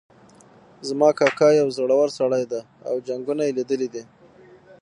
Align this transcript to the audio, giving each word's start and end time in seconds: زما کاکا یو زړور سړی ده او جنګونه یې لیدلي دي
زما 0.87 1.09
کاکا 1.17 1.47
یو 1.61 1.67
زړور 1.77 2.07
سړی 2.19 2.43
ده 2.51 2.61
او 2.87 2.95
جنګونه 3.07 3.41
یې 3.47 3.55
لیدلي 3.57 3.87
دي 3.93 4.03